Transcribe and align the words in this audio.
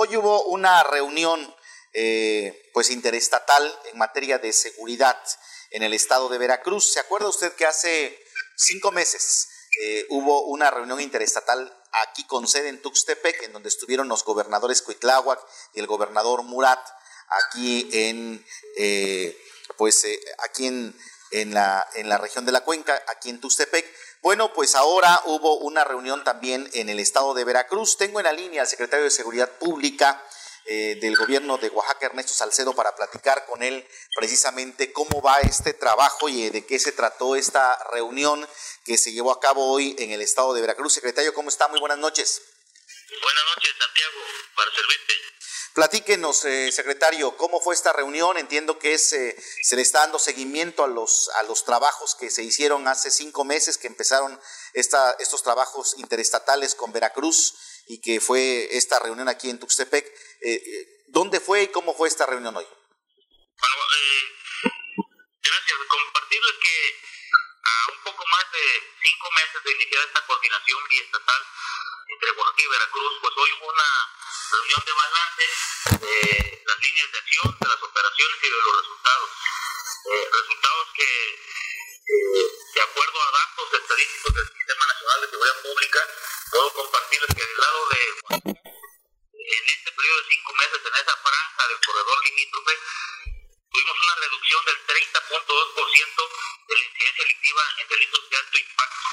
Hoy 0.00 0.16
hubo 0.16 0.44
una 0.44 0.84
reunión 0.84 1.52
eh, 1.92 2.70
pues 2.72 2.90
interestatal 2.90 3.80
en 3.90 3.98
materia 3.98 4.38
de 4.38 4.52
seguridad 4.52 5.18
en 5.70 5.82
el 5.82 5.92
estado 5.92 6.28
de 6.28 6.38
Veracruz. 6.38 6.92
¿Se 6.92 7.00
acuerda 7.00 7.28
usted 7.28 7.52
que 7.54 7.66
hace 7.66 8.16
cinco 8.56 8.92
meses 8.92 9.48
eh, 9.82 10.06
hubo 10.10 10.44
una 10.44 10.70
reunión 10.70 11.00
interestatal 11.00 11.76
aquí 12.04 12.24
con 12.28 12.46
sede 12.46 12.68
en 12.68 12.80
Tuxtepec, 12.80 13.42
en 13.42 13.52
donde 13.52 13.70
estuvieron 13.70 14.06
los 14.06 14.22
gobernadores 14.22 14.82
Cuitláhuac 14.82 15.44
y 15.74 15.80
el 15.80 15.88
gobernador 15.88 16.44
Murat, 16.44 16.78
aquí 17.48 17.88
en, 17.92 18.46
eh, 18.76 19.36
pues, 19.76 20.06
aquí 20.44 20.68
en, 20.68 20.96
en, 21.30 21.54
la, 21.54 21.86
en 21.94 22.08
la 22.08 22.18
región 22.18 22.44
de 22.44 22.52
la 22.52 22.62
Cuenca, 22.62 23.02
aquí 23.08 23.30
en 23.30 23.40
Tuxtepec. 23.40 23.86
Bueno, 24.22 24.52
pues 24.52 24.74
ahora 24.74 25.22
hubo 25.26 25.58
una 25.58 25.84
reunión 25.84 26.24
también 26.24 26.68
en 26.72 26.88
el 26.88 26.98
estado 26.98 27.34
de 27.34 27.44
Veracruz. 27.44 27.96
Tengo 27.96 28.20
en 28.20 28.24
la 28.24 28.32
línea 28.32 28.62
al 28.62 28.68
secretario 28.68 29.04
de 29.04 29.10
Seguridad 29.10 29.50
Pública, 29.58 30.22
eh, 30.66 30.98
del 31.00 31.16
gobierno 31.16 31.56
de 31.56 31.68
Oaxaca, 31.70 32.06
Ernesto 32.06 32.32
Salcedo, 32.32 32.74
para 32.74 32.94
platicar 32.94 33.46
con 33.46 33.62
él 33.62 33.88
precisamente 34.16 34.92
cómo 34.92 35.22
va 35.22 35.40
este 35.40 35.72
trabajo 35.72 36.28
y 36.28 36.50
de 36.50 36.66
qué 36.66 36.78
se 36.78 36.92
trató 36.92 37.36
esta 37.36 37.78
reunión 37.92 38.46
que 38.84 38.98
se 38.98 39.12
llevó 39.12 39.32
a 39.32 39.40
cabo 39.40 39.72
hoy 39.72 39.96
en 39.98 40.10
el 40.10 40.20
estado 40.20 40.52
de 40.52 40.60
Veracruz. 40.60 40.92
Secretario, 40.92 41.32
¿cómo 41.32 41.48
está? 41.48 41.68
Muy 41.68 41.80
buenas 41.80 41.98
noches. 41.98 42.42
Buenas 43.08 43.44
noches, 43.54 43.70
Santiago, 43.78 44.18
para 44.54 44.70
servirte. 44.70 45.37
Platíquenos, 45.74 46.44
eh, 46.44 46.72
secretario, 46.72 47.36
¿cómo 47.36 47.60
fue 47.60 47.74
esta 47.74 47.92
reunión? 47.92 48.36
Entiendo 48.36 48.78
que 48.78 48.94
es, 48.94 49.12
eh, 49.12 49.36
se 49.62 49.76
le 49.76 49.82
está 49.82 50.00
dando 50.00 50.18
seguimiento 50.18 50.82
a 50.82 50.88
los, 50.88 51.28
a 51.40 51.42
los 51.44 51.64
trabajos 51.64 52.14
que 52.14 52.30
se 52.30 52.42
hicieron 52.42 52.88
hace 52.88 53.10
cinco 53.10 53.44
meses, 53.44 53.78
que 53.78 53.86
empezaron 53.86 54.40
esta, 54.72 55.12
estos 55.20 55.42
trabajos 55.42 55.94
interestatales 55.98 56.74
con 56.74 56.92
Veracruz 56.92 57.54
y 57.86 58.00
que 58.00 58.20
fue 58.20 58.76
esta 58.76 58.98
reunión 58.98 59.28
aquí 59.28 59.50
en 59.50 59.58
Tuxtepec. 59.60 60.04
Eh, 60.42 61.04
¿Dónde 61.08 61.40
fue 61.40 61.62
y 61.62 61.68
cómo 61.68 61.94
fue 61.94 62.08
esta 62.08 62.26
reunión 62.26 62.56
hoy? 62.56 62.64
Bueno, 62.64 63.84
gracias. 65.42 65.78
Compartirles 65.88 66.54
que 66.62 66.76
a 67.64 67.92
un 67.92 68.04
poco 68.04 68.24
más 68.26 68.44
de 68.52 68.64
cinco 69.02 69.28
meses 69.30 69.62
de 69.64 69.72
iniciar 69.72 70.06
esta 70.06 70.26
coordinación 70.26 70.78
biestatal 70.88 71.42
entre 72.08 72.30
Oaxaca 72.32 72.62
y 72.62 72.68
Veracruz, 72.68 73.12
pues 73.20 73.34
hoy 73.36 73.50
hubo 73.58 73.68
una 73.72 74.17
reunión 74.50 74.82
de 74.84 74.92
balance 74.92 75.44
de 76.00 76.62
las 76.66 76.78
líneas 76.80 77.12
de 77.12 77.18
acción, 77.18 77.56
de 77.60 77.68
las 77.68 77.82
operaciones 77.82 78.38
y 78.42 78.48
de 78.48 78.60
los 78.64 78.76
resultados. 78.80 79.30
Eh, 80.08 80.28
resultados 80.32 80.88
que, 80.94 81.10
eh, 81.34 82.46
de 82.74 82.80
acuerdo 82.80 83.18
a 83.20 83.30
datos 83.30 83.68
estadísticos 83.74 84.34
del 84.34 84.48
Sistema 84.48 84.86
Nacional 84.86 85.20
de 85.20 85.30
Seguridad 85.30 85.62
Pública, 85.62 86.00
puedo 86.50 86.72
compartirles 86.72 87.34
que 87.36 87.44
del 87.44 87.58
lado 87.58 87.88
de 87.88 87.98
en 89.48 89.64
este 89.64 89.92
periodo 89.92 90.18
de 90.18 90.28
cinco 90.28 90.52
meses, 90.54 90.80
en 90.84 90.94
esa 90.94 91.16
franja 91.16 91.68
del 91.68 91.80
corredor 91.80 92.18
limítrofe, 92.24 92.74
tuvimos 93.72 93.96
una 93.96 94.14
reducción 94.16 94.64
del 94.64 94.78
30.2% 94.86 96.28
de 96.68 96.74
la 96.76 96.84
incidencia 96.84 97.24
delictiva 97.24 97.62
en 97.78 97.88
delitos 97.88 98.30
de 98.30 98.36
alto 98.36 98.58
impacto. 98.58 99.08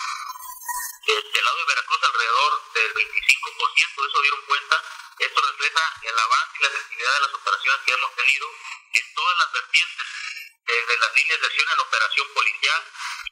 Del 1.05 1.45
lado 1.45 1.57
de 1.57 1.65
Veracruz 1.65 2.03
alrededor 2.03 2.73
del 2.73 2.93
25%, 2.93 4.01
de 4.01 4.07
eso 4.07 4.21
dieron 4.21 4.41
cuenta. 4.45 4.94
Esto 5.17 5.41
refleja 5.41 5.93
el 6.03 6.19
avance 6.19 6.57
y 6.59 6.61
la 6.61 6.67
efectividad 6.67 7.13
de 7.13 7.19
las 7.21 7.33
operaciones 7.33 7.81
que 7.85 7.93
hemos 7.93 8.15
tenido 8.15 8.47
en 8.93 9.13
todas 9.15 9.37
las 9.37 9.51
vertientes, 9.53 10.07
desde 10.65 10.97
las 10.99 11.15
líneas 11.15 11.39
de 11.39 11.47
acción 11.47 11.67
en 11.71 11.79
operación 11.79 12.27
policial, 12.33 12.83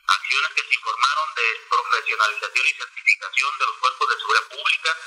acciones 0.07 0.51
que 0.55 0.63
se 0.63 0.73
informaron 0.75 1.35
de 1.35 1.67
profesionalización 1.69 2.67
y 2.67 2.73
certificación 2.73 3.57
de 3.57 3.65
los 3.65 3.77
cuerpos 3.77 4.09
de 4.09 4.17
seguridad 4.17 4.47
pública, 4.47 4.97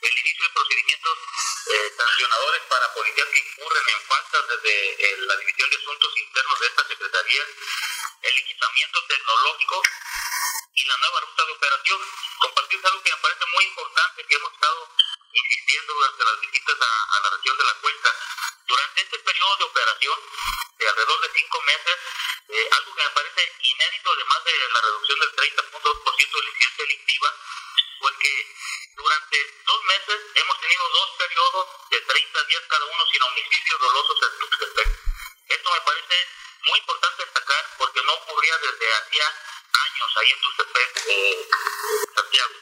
el 0.00 0.18
inicio 0.18 0.44
de 0.44 0.54
procedimientos 0.54 1.18
eh, 1.66 1.94
sancionadores 1.96 2.62
para 2.68 2.94
policías 2.94 3.28
que 3.28 3.40
incurren 3.40 3.88
en 3.88 4.02
faltas 4.06 4.42
desde 4.48 4.74
eh, 5.04 5.16
la 5.18 5.36
División 5.36 5.70
de 5.70 5.76
Asuntos 5.76 6.16
Internos 6.16 6.60
de 6.60 6.66
esta 6.66 6.88
Secretaría, 6.88 7.42
el 8.22 8.38
equipamiento 8.38 9.04
tecnológico 9.06 9.82
y 10.74 10.84
la 10.84 10.96
nueva 10.96 11.20
ruta 11.20 11.44
de 11.44 11.52
operación. 11.52 12.00
Compartir 12.38 12.80
algo 12.84 13.02
que 13.02 13.10
me 13.10 13.22
parece 13.22 13.46
muy 13.46 13.64
importante 13.64 14.26
que 14.26 14.34
hemos 14.36 14.52
estado 14.52 14.88
insistiendo 15.38 15.94
durante 15.94 16.24
las 16.24 16.40
visitas 16.40 16.76
a, 16.80 17.20
la 17.22 17.30
región 17.30 17.58
de 17.58 17.64
la 17.64 17.74
cuenca. 17.80 18.10
Durante 18.66 19.00
este 19.02 19.18
periodo 19.20 19.56
de 19.56 19.64
operación, 19.64 20.18
de 20.78 20.88
alrededor 20.88 21.20
de 21.22 21.30
cinco 21.38 21.62
meses, 21.62 21.96
eh, 22.48 22.68
algo 22.72 22.94
que 22.94 23.02
me 23.02 23.10
parece 23.10 23.52
inédito, 23.62 24.12
además 24.12 24.44
de 24.44 24.68
la 24.72 24.80
reducción 24.82 25.18
del 25.20 25.32
30.2% 25.36 26.36
de 26.36 26.42
la 26.42 26.48
incidencia 26.50 26.84
delictiva, 26.84 27.34
fue 27.98 28.18
que 28.18 28.56
durante 28.96 29.36
dos 29.66 29.82
meses 29.84 30.20
hemos 30.34 30.60
tenido 30.60 30.88
dos 30.90 31.10
periodos 31.18 31.66
de 31.90 32.00
30 32.00 32.44
días 32.44 32.62
cada 32.68 32.84
uno 32.84 33.04
sin 33.10 33.22
homicidios 33.22 33.80
dolosos 33.80 34.18
en 34.22 34.38
Tuxtepec. 34.38 34.88
Esto 35.48 35.70
me 35.72 35.80
parece 35.80 36.28
muy 36.68 36.78
importante 36.78 37.24
destacar 37.24 37.74
porque 37.78 38.02
no 38.02 38.12
ocurría 38.14 38.58
desde 38.58 38.92
hacía 38.94 39.26
años 39.72 40.10
ahí 40.16 40.30
en 40.32 40.40
Tuxtepec, 40.40 41.02
eh, 41.06 41.48
Santiago. 42.14 42.54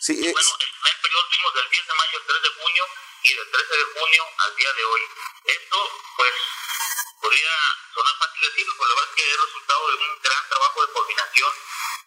Sí, 0.00 0.12
Y 0.18 0.26
es- 0.26 0.32
bueno, 0.32 0.50
el 0.60 0.70
primer 0.70 1.00
periodo 1.02 1.24
tuvimos 1.28 1.54
del 1.54 1.70
10 1.70 1.86
de 1.86 1.94
mayo 1.94 2.18
al 2.18 2.26
3 2.26 2.42
de 2.42 2.48
junio 2.48 2.84
y 3.22 3.34
del 3.34 3.50
13 3.72 3.84
de 3.84 4.00
junio 4.00 4.22
al 4.38 4.56
día 4.56 4.72
de 4.72 4.84
hoy. 4.84 5.00
Esto, 5.44 5.90
pues, 6.16 6.32
podría 7.22 7.52
sonar 7.94 8.14
fácil 8.18 8.40
decirlo, 8.48 8.74
pero 8.76 8.88
la 8.88 8.94
verdad 8.94 9.10
es 9.10 9.16
que 9.16 9.30
es 9.30 9.40
resultado 9.40 9.88
de 9.88 9.94
un 9.94 10.20
gran 10.22 10.48
trabajo 10.48 10.86
de 10.86 10.92
coordinación 10.92 11.52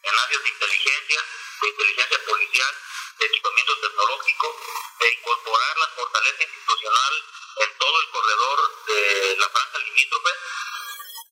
en 0.03 0.19
áreas 0.19 0.43
de 0.43 0.49
inteligencia, 0.49 1.25
de 1.61 1.67
inteligencia 1.69 2.25
policial, 2.25 2.75
de 3.17 3.25
equipamiento 3.25 3.79
tecnológico, 3.79 4.61
de 4.99 5.13
incorporar 5.13 5.77
la 5.77 5.87
fortaleza 5.89 6.43
institucional 6.43 7.13
en 7.57 7.77
todo 7.79 8.01
el 8.01 8.09
corredor 8.09 8.85
de 8.85 9.37
la 9.37 9.49
franja 9.49 9.77
limítrofe, 9.79 10.31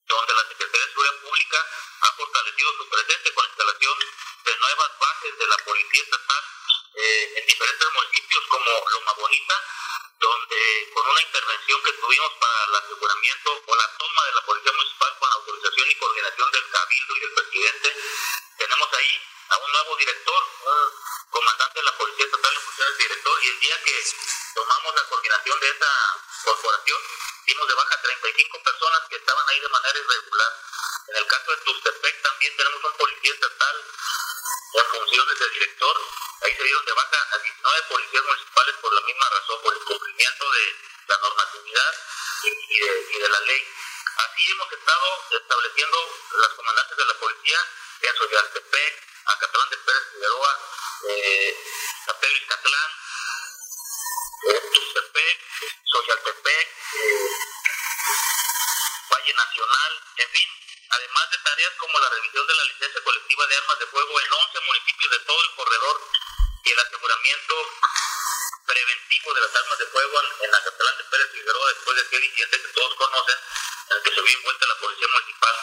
donde 0.07 0.33
la 0.33 0.47
Secretaría 0.47 0.85
de 0.85 0.91
Seguridad 0.93 1.21
Pública 1.21 1.67
ha 2.01 2.11
fortalecido 2.13 2.73
su 2.77 2.89
presencia 2.89 3.33
con 3.33 3.43
la 3.43 3.49
instalación 3.49 3.97
de 4.45 4.57
nuevas 4.57 4.91
bases 4.99 5.37
de 5.37 5.47
la 5.47 5.57
Policía 5.57 6.03
Estatal 6.03 6.43
eh, 6.95 7.33
en 7.37 7.45
diferentes 7.45 7.87
municipios 7.93 8.43
como 8.49 8.89
Loma 8.89 9.13
Bonita, 9.13 9.55
donde 10.23 10.89
con 10.93 11.05
una 11.05 11.21
intervención 11.21 11.83
que 11.83 11.91
tuvimos 11.99 12.31
para 12.39 12.63
el 12.63 12.75
aseguramiento 12.75 13.61
o 13.67 13.75
la 13.75 13.97
toma 13.97 14.23
de 14.23 14.33
la 14.35 14.45
Policía 14.45 14.71
Municipal 14.71 15.17
con 15.19 15.31
autorización 15.33 15.91
y 15.91 15.95
coordinación 15.95 16.51
del 16.51 16.69
Cabildo 16.69 17.15
y 17.15 17.19
del 17.19 17.33
presidente, 17.33 17.95
tenemos 18.57 18.87
ahí 18.93 19.21
a 19.49 19.57
un 19.57 19.71
nuevo 19.71 19.97
director, 19.97 20.43
un 20.63 21.29
comandante 21.29 21.79
de 21.79 21.85
la 21.85 21.97
Policía 21.97 22.25
Estatal 22.25 22.53
en 22.55 22.61
funciones 22.61 22.97
director, 22.97 23.43
y 23.43 23.47
el 23.49 23.59
día 23.59 23.83
que 23.83 23.95
tomamos 24.55 24.95
la 24.95 25.03
coordinación 25.09 25.59
de 25.59 25.69
esa 25.69 25.91
corporación, 26.45 27.01
dimos 27.45 27.67
de 27.67 27.73
baja 27.73 28.01
35 28.01 28.63
personas 28.63 29.01
que 29.09 29.15
estaban 29.17 29.49
ahí 29.49 29.59
de 29.59 29.69
manera 29.69 29.99
irregular. 29.99 30.51
En 31.09 31.17
el 31.17 31.27
caso 31.27 31.51
de 31.51 31.57
Tuxtepec 31.57 32.21
también 32.21 32.55
tenemos 32.55 32.83
un 32.83 32.93
policía 32.95 33.33
estatal 33.33 33.75
en 34.73 34.85
funciones 34.87 35.39
de 35.39 35.49
director. 35.49 35.95
Ahí 36.43 36.55
se 36.55 36.63
dieron 36.63 36.85
de 36.85 36.93
baja 36.93 37.27
a 37.31 37.37
19 37.37 37.83
policías 37.89 38.23
municipales 38.23 38.75
por 38.81 38.93
la 38.93 39.01
misma 39.01 39.29
razón, 39.29 39.61
por 39.63 39.73
el 39.73 39.83
cumplimiento 40.13 40.51
de 40.51 40.75
la 41.07 41.17
normatividad 41.17 41.93
y, 42.43 42.47
y 42.47 42.79
de, 42.79 43.07
y 43.13 43.19
de 43.19 43.29
la 43.29 43.39
ley. 43.41 43.67
Así 44.17 44.51
hemos 44.51 44.71
estado 44.71 45.23
estableciendo 45.41 45.97
las 46.39 46.49
comandantes 46.49 46.97
de 46.97 47.05
la 47.05 47.13
policía 47.15 47.59
en 48.01 48.15
Soyaltepec, 48.15 48.93
Acatlán 49.25 49.69
de 49.69 49.77
Pérez 49.77 50.03
Figueroa, 50.13 50.59
eh, 51.09 51.57
San 52.05 52.19
Pedro 52.19 52.37
Izcatlán, 52.37 52.91
eh, 54.49 54.61
Tuxtepec, 54.73 55.39
Soyaltepec, 55.85 56.67
eh, 56.93 57.29
Valle 59.09 59.33
Nacional, 59.33 60.03
en 60.17 60.29
fin, 60.29 60.49
además 60.89 61.31
de 61.31 61.37
tareas 61.39 61.73
como 61.79 61.99
la 61.99 62.09
revisión 62.09 62.45
de 62.45 62.53
la 62.53 62.63
licencia 62.65 63.03
colectiva 63.03 63.47
de 63.47 63.57
armas 63.57 63.79
de 63.79 63.87
fuego 63.87 64.21
en 64.21 64.33
11 64.33 64.59
municipios 64.61 65.11
de 65.11 65.19
todo 65.25 65.43
el 65.43 65.55
corredor 65.55 66.01
y 66.65 66.71
el 66.71 66.79
aseguramiento 66.79 67.55
preventivo 68.65 69.33
de 69.33 69.41
las 69.41 69.55
armas 69.55 69.77
de 69.79 69.85
fuego 69.87 70.21
en, 70.21 70.45
en 70.45 70.55
Acatlán 70.55 70.97
de 70.97 71.03
Pérez 71.03 71.31
Figueroa 71.31 71.73
después 71.73 71.95
de 71.97 72.03
aquel 72.03 72.23
incidente 72.23 72.61
que 72.61 72.73
todos 72.73 72.95
conocen, 72.95 73.37
en 73.89 73.97
el 73.97 74.03
que 74.03 74.15
se 74.15 74.21
vio 74.21 74.37
envuelta 74.37 74.65
la 74.67 74.77
policía 74.79 75.07
municipal. 75.07 75.55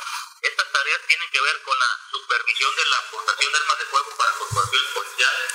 Estas 0.42 0.72
tareas 0.72 1.00
tienen 1.06 1.30
que 1.30 1.40
ver 1.40 1.62
con 1.62 1.78
la 1.78 1.90
supervisión 2.10 2.76
de 2.76 2.84
la 2.86 2.96
aportación 2.96 3.52
de 3.52 3.58
armas 3.58 3.78
de 3.78 3.84
fuego 3.86 4.16
para 4.16 4.32
corporaciones 4.32 4.90
policiales, 4.92 5.52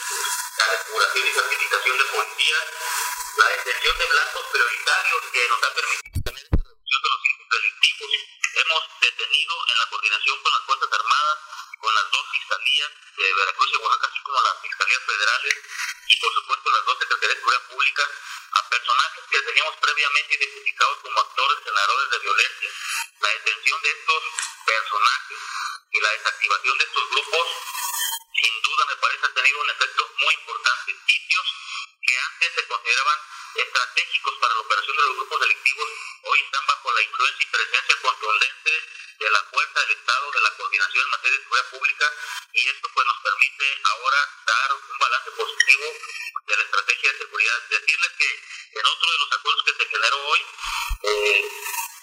la 0.57 0.67
depuración 0.71 1.27
y 1.27 1.33
certificación 1.33 1.97
de 1.97 2.05
policías, 2.05 2.65
la 3.37 3.47
detención 3.49 3.97
de 3.97 4.05
blancos 4.05 4.45
prioritarios 4.51 5.21
que 5.31 5.47
nos 5.49 5.63
ha 5.63 5.73
permitido 5.73 6.21
tener 6.25 6.43
esta 6.45 6.61
reducción 6.63 7.01
de 7.01 7.09
los 7.09 7.21
delictivos. 7.49 8.11
Hemos 8.55 8.83
detenido 9.01 9.55
en 9.67 9.77
la 9.77 9.89
coordinación 9.89 10.43
con 10.43 10.51
las 10.53 10.63
Fuerzas 10.65 10.89
Armadas, 10.93 11.37
con 11.79 11.95
las 11.95 12.11
dos 12.11 12.25
fiscalías 12.31 12.91
de 13.17 13.33
Veracruz 13.33 13.69
y 13.71 13.77
Oaxaca, 13.77 14.07
así 14.07 14.19
como 14.23 14.41
las 14.41 14.61
fiscalías 14.61 15.03
federales 15.05 15.55
y 16.07 16.19
por 16.19 16.33
supuesto 16.33 16.69
las 16.71 16.85
dos 16.85 16.99
de 17.27 17.35
seguridad 17.35 17.67
pública, 17.69 18.03
a 18.51 18.69
personajes 18.69 19.23
que 19.29 19.41
teníamos 19.41 19.75
previamente 19.77 20.35
identificados 20.35 20.97
como 21.01 21.19
actores 21.19 21.57
generadores 21.63 22.09
de 22.11 22.19
violencia. 22.19 22.69
La 23.19 23.29
detención 23.29 23.81
de 23.81 23.89
estos 23.91 24.23
personajes 24.65 25.39
y 25.91 25.99
la 25.99 26.11
desactivación 26.11 26.77
de 26.77 26.83
estos 26.85 27.09
grupos, 27.09 27.47
sin 28.41 28.61
duda 28.61 28.85
me 28.85 28.95
parece 28.97 29.25
ha 29.25 29.33
tenido 29.33 29.61
un 29.61 29.69
efecto 29.69 30.11
muy 30.19 30.33
importante. 30.33 30.95
Sitios 31.07 31.47
que 32.01 32.17
antes 32.17 32.53
se 32.55 32.67
consideraban 32.67 33.19
estratégicos 33.55 34.35
para 34.39 34.53
la 34.53 34.59
operación 34.59 34.97
de 34.97 35.05
los 35.05 35.15
grupos 35.15 35.39
delictivos 35.41 35.89
hoy 36.23 36.39
están 36.41 36.65
bajo 36.67 36.91
la 36.91 37.01
influencia 37.01 37.43
y 37.43 37.51
presencia 37.51 37.95
contundente 38.01 39.04
de 39.19 39.29
la 39.29 39.41
fuerza 39.43 39.79
del 39.79 39.91
Estado, 39.91 40.31
de 40.31 40.41
la 40.41 40.51
coordinación 40.57 41.03
en 41.03 41.09
materia 41.11 41.37
de 41.37 41.43
seguridad 41.43 41.69
pública, 41.69 42.13
y 42.53 42.69
esto 42.69 42.89
pues 42.93 43.05
nos 43.05 43.17
permite 43.23 43.81
ahora 43.83 44.19
dar 44.45 44.73
un 44.73 44.97
balance 44.97 45.31
positivo 45.31 45.85
de 46.45 46.57
la 46.57 46.63
estrategia 46.63 47.11
de 47.11 47.17
seguridad. 47.17 47.59
Decirles 47.69 48.11
que 48.17 48.79
en 48.79 48.85
otro 48.85 49.11
de 49.11 49.17
los 49.17 49.31
acuerdos 49.31 49.63
que 49.63 49.73
se 49.73 49.89
generó 49.89 50.27
hoy, 50.27 50.41
eh, 51.03 51.49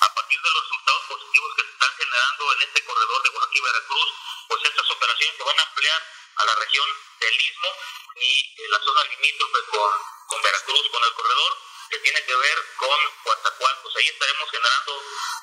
a 0.00 0.14
partir 0.14 0.40
de 0.40 0.50
los 0.50 0.62
resultados 0.62 1.02
positivos 1.08 1.56
que 1.56 1.62
se 1.62 1.72
están 1.72 1.94
generando 1.96 2.52
en 2.52 2.62
este 2.62 2.84
corredor 2.84 3.22
de 3.22 3.28
Oaxaca 3.30 3.58
y 3.58 3.60
Veracruz, 3.60 4.08
pues 4.48 4.64
estas 4.64 4.90
operaciones 4.90 5.36
se 5.36 5.44
van 5.44 5.58
a 5.58 5.62
ampliar 5.62 6.02
a 6.36 6.44
la 6.44 6.54
región 6.56 6.88
del 7.20 7.40
Istmo 7.40 7.68
y 8.16 8.68
la 8.68 8.78
zona 8.80 9.04
limítrofe 9.04 9.58
con, 9.70 9.92
con 10.26 10.42
Veracruz, 10.42 10.88
con 10.90 11.04
el 11.04 11.12
corredor 11.12 11.71
que 11.92 11.98
tiene 12.00 12.24
que 12.24 12.34
ver 12.34 12.58
con 12.78 12.98
Coatzacoalcos. 13.22 13.96
Ahí 13.96 14.08
estaremos 14.08 14.50
generando 14.50 14.92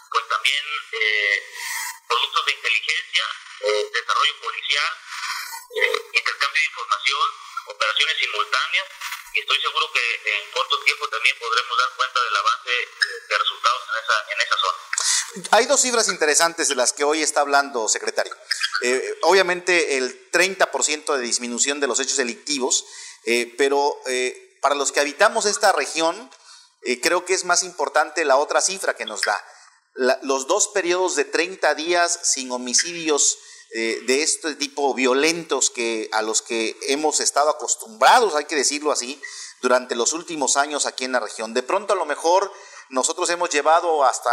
pues 0.09 0.27
también 0.27 0.65
eh, 0.93 1.43
productos 2.07 2.45
de 2.45 2.51
inteligencia, 2.53 3.25
eh, 3.61 3.85
desarrollo 3.93 4.41
policial, 4.41 4.91
eh, 5.77 6.17
intercambio 6.17 6.61
de 6.61 6.67
información, 6.67 7.27
operaciones 7.67 8.17
simultáneas 8.17 8.87
y 9.33 9.39
estoy 9.41 9.61
seguro 9.61 9.91
que 9.93 10.01
en 10.25 10.51
corto 10.51 10.81
tiempo 10.81 11.07
también 11.07 11.37
podremos 11.37 11.77
dar 11.77 11.89
cuenta 11.95 12.23
del 12.23 12.35
avance 12.35 12.71
de 13.29 13.37
resultados 13.37 13.83
en 13.85 14.03
esa, 14.03 14.33
en 14.33 14.41
esa 14.41 14.57
zona. 14.57 14.79
Hay 15.51 15.65
dos 15.67 15.81
cifras 15.81 16.09
interesantes 16.09 16.67
de 16.67 16.75
las 16.75 16.93
que 16.93 17.03
hoy 17.03 17.21
está 17.21 17.41
hablando, 17.41 17.87
secretario. 17.87 18.35
Eh, 18.81 19.19
obviamente 19.21 19.97
el 19.97 20.31
30% 20.31 21.15
de 21.15 21.21
disminución 21.21 21.79
de 21.79 21.87
los 21.87 21.99
hechos 21.99 22.17
delictivos, 22.17 22.85
eh, 23.25 23.53
pero 23.55 24.01
eh, 24.07 24.48
para 24.61 24.75
los 24.75 24.91
que 24.91 24.99
habitamos 24.99 25.45
esta 25.45 25.71
región, 25.71 26.29
creo 27.01 27.25
que 27.25 27.33
es 27.33 27.45
más 27.45 27.63
importante 27.63 28.23
la 28.25 28.37
otra 28.37 28.61
cifra 28.61 28.95
que 28.95 29.05
nos 29.05 29.21
da. 29.21 29.43
los 30.21 30.47
dos 30.47 30.69
periodos 30.69 31.15
de 31.15 31.25
30 31.25 31.75
días 31.75 32.19
sin 32.23 32.51
homicidios 32.51 33.37
de 33.71 34.23
este 34.23 34.55
tipo 34.55 34.93
violentos 34.93 35.69
que, 35.69 36.09
a 36.13 36.21
los 36.21 36.41
que 36.41 36.77
hemos 36.87 37.19
estado 37.19 37.49
acostumbrados, 37.49 38.35
hay 38.35 38.45
que 38.45 38.55
decirlo 38.55 38.91
así, 38.91 39.21
durante 39.61 39.95
los 39.95 40.13
últimos 40.13 40.57
años 40.57 40.85
aquí 40.85 41.05
en 41.05 41.11
la 41.11 41.19
región. 41.19 41.53
De 41.53 41.63
pronto 41.63 41.93
a 41.93 41.95
lo 41.95 42.05
mejor 42.05 42.51
nosotros 42.89 43.29
hemos 43.29 43.49
llevado 43.49 44.03
hasta, 44.03 44.31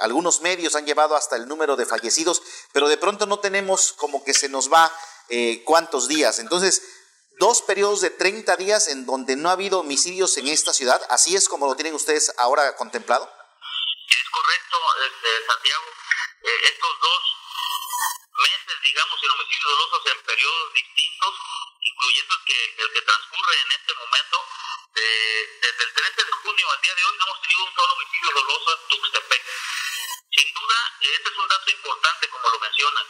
algunos 0.00 0.40
medios 0.40 0.74
han 0.74 0.86
llevado 0.86 1.14
hasta 1.14 1.36
el 1.36 1.46
número 1.46 1.76
de 1.76 1.86
fallecidos, 1.86 2.42
pero 2.72 2.88
de 2.88 2.96
pronto 2.96 3.26
no 3.26 3.38
tenemos 3.38 3.92
como 3.92 4.24
que 4.24 4.34
se 4.34 4.48
nos 4.48 4.72
va 4.72 4.92
eh, 5.28 5.62
cuántos 5.64 6.08
días. 6.08 6.38
Entonces, 6.38 6.82
dos 7.38 7.62
periodos 7.62 8.00
de 8.00 8.10
30 8.10 8.56
días 8.56 8.88
en 8.88 9.06
donde 9.06 9.36
no 9.36 9.48
ha 9.48 9.52
habido 9.52 9.80
homicidios 9.80 10.36
en 10.38 10.48
esta 10.48 10.72
ciudad, 10.72 11.00
así 11.10 11.36
es 11.36 11.48
como 11.48 11.66
lo 11.66 11.74
tienen 11.74 11.94
ustedes 11.94 12.32
ahora 12.38 12.76
contemplado. 12.76 13.24
Es 13.24 14.28
correcto, 14.30 14.76
este, 15.06 15.46
Santiago. 15.46 15.84
Eh, 16.42 16.60
estos 16.74 17.00
dos 17.00 17.22
meses, 18.42 18.76
digamos, 18.82 19.20
sin 19.20 19.30
homicidios 19.30 19.70
dolosos 19.70 20.12
en 20.12 20.22
periodos 20.22 20.74
distintos, 20.74 21.34
incluyendo 21.80 22.34
el 22.34 22.44
que, 22.44 22.82
el 22.82 22.92
que 22.92 23.02
transcurre 23.02 23.54
en 23.62 23.72
este 23.72 23.94
momento, 23.94 24.36
desde 24.94 25.84
el 25.84 25.92
13 25.94 26.24
de 26.24 26.32
junio 26.32 26.70
al 26.70 26.80
día 26.82 26.94
de 26.94 27.04
hoy 27.04 27.16
no 27.16 27.24
hemos 27.24 27.40
tenido 27.40 27.64
un 27.64 27.74
solo 27.74 27.92
homicidio 27.94 28.30
doloso 28.34 28.72
en 28.72 28.88
Tuxtepec. 28.88 29.42
Sin 30.32 30.54
duda, 30.54 30.78
este 31.00 31.28
es 31.30 31.36
un 31.36 31.48
dato 31.48 31.70
importante, 31.70 32.28
como 32.28 32.50
lo 32.50 32.58
mencionan, 32.60 33.06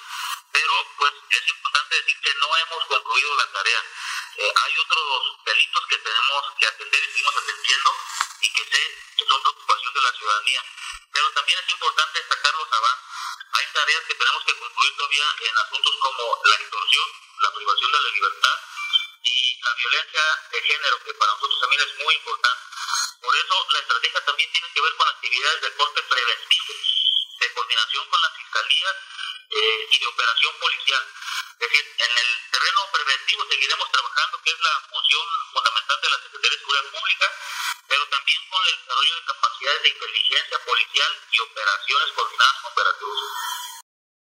pero 0.53 0.73
pues 0.99 1.13
es 1.31 1.49
importante 1.49 1.97
decir 1.97 2.21
que 2.21 2.35
no 2.35 2.57
hemos 2.57 2.85
concluido 2.87 3.35
la 3.37 3.53
tarea. 3.53 3.83
Hay 4.63 4.79
otros 4.79 5.45
delitos 5.45 5.87
que 5.89 5.99
tenemos 5.99 6.43
que 6.59 6.67
atender 6.67 7.03
y 7.03 7.13
seguimos 7.13 7.37
atendiendo 7.37 7.91
y 8.41 8.53
que 8.53 8.65
que 9.17 9.25
son 9.27 9.43
preocupación 9.43 9.95
de 9.95 10.03
la 10.03 10.13
ciudadanía. 10.13 10.63
Pero 11.13 11.33
también 11.33 11.59
es 11.59 11.71
importante 11.71 12.19
destacar 12.19 12.55
los 12.55 12.73
avances. 12.73 13.07
Hay 13.53 13.67
tareas 13.73 14.03
que 14.07 14.15
tenemos 14.15 14.45
que 14.45 14.59
concluir 14.59 14.97
todavía 14.97 15.27
en 15.41 15.59
asuntos 15.59 15.97
como 16.01 16.41
la 16.45 16.55
extorsión, 16.55 17.09
la 17.41 17.53
privación 17.53 17.93
de 17.93 17.99
la 17.99 18.09
libertad, 18.09 18.59
y 19.23 19.61
la 19.63 19.75
violencia 19.75 20.23
de 20.51 20.63
género, 20.63 21.05
que 21.05 21.15
para 21.15 21.33
nosotros 21.33 21.61
también 21.61 21.83
es 21.83 21.95
muy 22.05 22.15
importante. 22.15 22.63
Por 23.21 23.37
eso 23.37 23.67
la 23.71 23.79
estrategia 23.79 24.25
también 24.25 24.53
tiene 24.53 24.73
que 24.73 24.81
ver 24.81 24.97
con 24.97 25.09
actividades 25.09 25.63
de 25.63 25.75
corte 25.75 26.03
preventivo, 26.03 26.75
de 27.39 27.53
coordinación 27.53 28.09
con 28.11 28.21
las 28.21 28.37
fiscalías 28.37 28.97
eh, 29.51 29.89
y 29.91 29.99
de 29.99 30.07
operación 30.07 30.55
policial. 30.59 31.07
Decir, 31.59 31.85
en 31.99 32.11
el 32.19 32.51
terreno 32.51 32.81
preventivo 32.93 33.45
seguiremos 33.49 33.91
trabajando, 33.91 34.43
que 34.43 34.51
es 34.51 34.61
la 34.61 34.81
función 34.91 35.27
fundamental 35.53 36.01
de 36.01 36.11
la 36.11 36.17
Secretaría 36.23 36.51
de 36.51 36.59
Seguridad 36.59 36.91
Pública, 36.91 37.27
pero 37.89 38.09
también 38.09 38.41
con 38.51 38.67
el 38.67 38.77
desarrollo 38.79 39.15
de 39.15 39.25
capacidades 39.25 39.83
de 39.83 39.89
inteligencia 39.89 40.65
policial 40.65 41.13
y 41.31 41.41
operaciones 41.41 42.13
coordinadas 42.15 42.57
con 42.63 42.75
Veracruz 42.75 43.21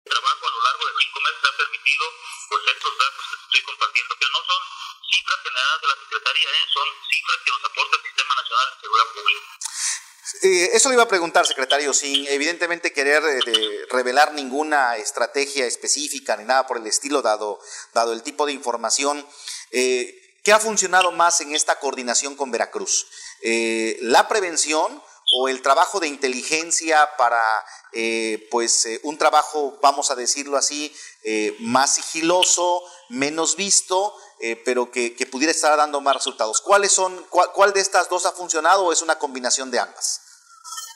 trabajo 0.06 0.48
a 0.48 0.52
lo 0.52 0.62
largo 0.62 0.86
de 0.86 0.94
cinco 1.02 1.20
meses 1.20 1.44
ha 1.44 1.58
permitido 1.58 2.06
pues 2.50 2.62
estos 2.68 2.98
datos 2.98 3.26
que 3.26 3.36
estoy 3.36 3.62
compartiendo, 3.64 4.16
que 4.16 4.30
no 4.30 4.40
son 4.46 4.62
cifras 5.10 5.40
generadas 5.42 5.82
de 5.82 5.88
la 5.88 5.98
Secretaría, 5.98 6.50
¿eh? 6.50 6.66
son 6.74 6.88
cifras 7.10 7.38
que 7.44 7.52
nos 7.52 7.64
aporta 7.66 7.96
el 7.98 8.04
Sistema 8.04 8.36
Nacional 8.36 8.68
de 8.70 8.82
Seguridad 8.82 9.10
Pública. 9.14 9.75
Eh, 10.42 10.72
eso 10.74 10.90
le 10.90 10.96
iba 10.96 11.04
a 11.04 11.08
preguntar, 11.08 11.46
secretario, 11.46 11.94
sin 11.94 12.28
evidentemente 12.28 12.94
querer 12.94 13.24
eh, 13.24 13.86
revelar 13.90 14.34
ninguna 14.34 14.98
estrategia 14.98 15.66
específica 15.66 16.36
ni 16.38 16.44
nada 16.44 16.68
por 16.68 16.78
el 16.78 16.88
estilo, 16.88 17.22
dado, 17.22 17.60
dado 17.94 18.14
el 18.14 18.24
tipo 18.24 18.46
de 18.46 18.54
información. 18.54 19.26
Eh, 19.72 20.22
¿Qué 20.44 20.52
ha 20.52 20.60
funcionado 20.60 21.12
más 21.12 21.42
en 21.42 21.56
esta 21.56 21.80
coordinación 21.80 22.36
con 22.36 22.52
Veracruz? 22.52 23.08
¿La 24.02 24.28
prevención 24.28 25.02
o 25.38 25.50
el 25.50 25.62
trabajo 25.62 26.00
de 26.00 26.08
inteligencia 26.08 27.10
para, 27.18 27.42
eh, 27.92 28.48
pues, 28.52 28.86
eh, 28.86 29.00
un 29.04 29.18
trabajo, 29.18 29.78
vamos 29.82 30.12
a 30.12 30.16
decirlo 30.16 30.58
así, 30.58 30.96
eh, 31.24 31.56
más 31.60 31.96
sigiloso, 31.96 32.84
menos 33.10 33.56
visto, 33.56 34.16
pero 34.64 34.92
que, 34.92 35.12
pudiera 35.32 35.52
estar 35.52 35.76
dando 35.76 36.02
más 36.02 36.14
resultados. 36.14 36.62
¿Cuáles 36.62 36.92
son, 36.92 37.26
cuál, 37.30 37.74
de 37.74 37.80
estas 37.80 38.10
dos 38.10 38.26
ha 38.26 38.32
funcionado 38.32 38.86
o 38.86 38.94
es 38.94 39.02
una 39.02 39.18
combinación 39.18 39.72
de 39.72 39.80
ambas? 39.80 40.22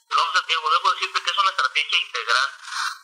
No, 0.09 0.33
Santiago, 0.33 0.69
debo 0.69 0.91
decirte 0.93 1.21
que 1.21 1.29
es 1.29 1.37
una 1.37 1.49
estrategia 1.51 1.97
integral. 1.99 2.49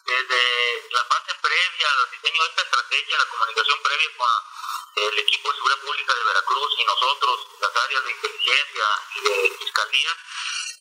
Desde 0.06 0.90
la 0.92 1.04
fase 1.06 1.34
previa 1.42 1.92
al 1.92 2.12
diseño 2.12 2.44
de 2.44 2.50
esta 2.50 2.62
estrategia, 2.62 3.18
la 3.18 3.30
comunicación 3.30 3.80
previa 3.81 4.10
con 4.18 5.04
el 5.04 5.19
equipo 5.19 5.50
de 5.50 5.56
seguridad 5.56 5.81
pública 5.81 6.13
de 6.13 6.24
Veracruz 6.24 6.74
y 6.78 6.86
nosotros, 6.86 7.48
las 7.60 7.75
áreas 7.75 8.06
de 8.06 8.12
inteligencia 8.12 8.86
y 9.16 9.22
de 9.22 9.57
fiscalía, 9.57 10.18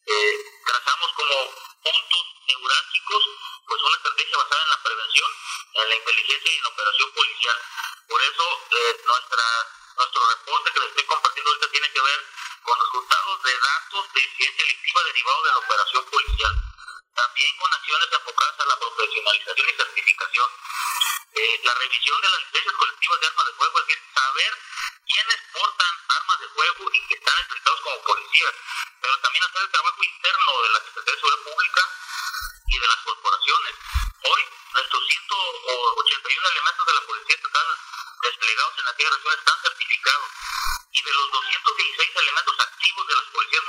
eh, 0.07 0.61
trazamos 0.67 1.13
como 1.13 1.35
puntos 1.83 2.25
neurálgicos 2.47 3.25
pues 3.67 3.83
una 3.83 3.97
estrategia 3.97 4.37
basada 4.37 4.63
en 4.63 4.71
la 4.71 4.83
prevención, 4.83 5.31
en 5.75 5.89
la 5.89 5.95
inteligencia 5.97 6.53
y 6.53 6.57
en 6.57 6.63
la 6.63 6.69
operación 6.69 7.13
policial. 7.13 7.59
Por 8.09 8.23
eso 8.23 8.45
eh, 8.71 9.03
nuestra, 9.07 9.45
nuestro 9.97 10.21
reporte 10.27 10.73
que 10.73 10.81
les 10.81 10.89
estoy 10.89 11.07
compartiendo 11.07 11.51
ahorita 11.51 11.71
tiene 11.71 11.91
que 11.93 12.01
ver 12.01 12.21
con 12.63 12.81
resultados 12.81 13.43
de 13.43 13.59
datos 13.59 14.13
de 14.15 14.21
ciencia 14.37 14.65
delictiva 14.65 15.05
derivados 15.05 15.45
de 15.45 15.51
la 15.51 15.59
operación 15.59 16.05
policial. 16.11 16.55
También 17.15 17.57
con 17.59 17.73
acciones 17.75 18.09
enfocadas 18.11 18.59
a 18.59 18.65
la 18.67 18.79
profesionalización 18.79 19.69
y 19.69 19.77
certificación. 19.77 20.51
Eh, 21.35 21.61
la 21.63 21.75
revisión 21.75 22.21
de 22.21 22.31
las 22.31 22.41
licencias 22.43 22.75
colectivas 22.75 23.21
de 23.21 23.27
armas 23.27 23.47
de 23.47 23.53
fuego, 23.55 23.79
es 23.79 23.87
decir, 23.87 24.03
saber 24.15 24.53
quiénes 25.07 25.41
portan 25.53 25.95
armas 26.09 26.41
de 26.41 26.49
fuego 26.49 26.91
y 26.93 27.07
que 27.07 27.15
están 27.15 27.39
acreditados 27.39 27.81
como 27.83 28.03
policías, 28.03 28.55
pero 29.01 29.19
también 29.21 29.45
hacer 29.45 29.63
el 29.63 29.71
trabajo 29.71 30.03
interno 30.03 30.63
de 30.63 30.69
la 30.71 30.79
Secretaría 30.79 31.15
de 31.15 31.21
Seguridad 31.21 31.45
Pública 31.45 31.83
y 32.67 32.79
de 32.79 32.87
las 32.89 33.01
corporaciones. 33.05 33.75
Hoy, 34.25 34.43
nuestros 34.75 35.03
181 35.07 36.49
elementos 36.49 36.87
de 36.87 36.95
la 36.95 37.01
Policía 37.07 37.35
Estatal 37.35 37.67
desplegados 38.25 38.75
en 38.79 38.89
aquella 38.89 39.11
región 39.11 39.39
están 39.39 39.59
certificados. 39.61 40.29
Y 40.93 41.03
de 41.03 41.13
los 41.13 41.31
216 41.33 42.17
elementos 42.17 42.57
activos 42.61 43.07
de 43.07 43.17
las 43.17 43.27
policías 43.29 43.65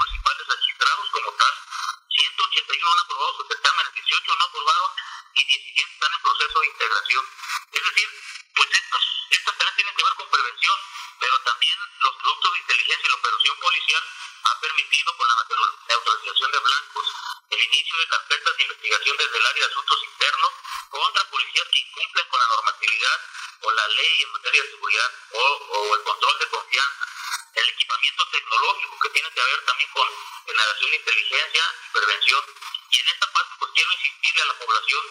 el 27.55 27.69
equipamiento 27.69 28.27
tecnológico 28.31 28.99
que 28.99 29.09
tiene 29.09 29.31
que 29.31 29.41
ver 29.41 29.65
también 29.65 29.89
con 29.91 30.07
generación 30.45 30.91
de 30.91 30.97
inteligencia 30.97 31.63
y 31.87 31.93
prevención. 31.93 32.43
Y 32.91 32.99
en 32.99 33.07
esta 33.07 33.31
parte 33.31 33.53
pues 33.59 33.71
quiero 33.73 33.91
insistirle 33.91 34.41
a 34.41 34.45
la 34.45 34.59
población 34.59 35.01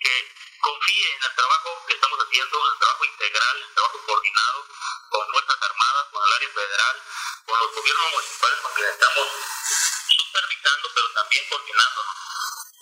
que 0.00 0.34
confíe 0.60 1.14
en 1.14 1.22
el 1.22 1.34
trabajo 1.34 1.86
que 1.86 1.94
estamos 1.94 2.18
haciendo, 2.18 2.72
el 2.72 2.78
trabajo 2.78 3.04
integral, 3.04 3.56
el 3.62 3.74
trabajo 3.74 4.06
coordinado 4.06 4.66
con 5.10 5.28
Fuerzas 5.30 5.62
Armadas, 5.62 6.06
con 6.12 6.26
el 6.26 6.32
área 6.32 6.48
federal, 6.50 7.02
con 7.46 7.58
los 7.58 7.74
gobiernos 7.74 8.12
municipales 8.12 8.60
con 8.62 8.74
quienes 8.74 8.92
estamos 8.92 9.28
supervisando, 10.16 10.88
pero 10.94 11.12
también 11.12 11.48
coordinando. 11.48 12.00